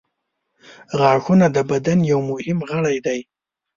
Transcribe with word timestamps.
•غاښونه 0.99 1.45
د 1.55 1.57
بدن 1.71 1.99
یو 2.11 2.19
مهم 2.31 2.57
غړی 2.69 2.97
دی. 3.05 3.19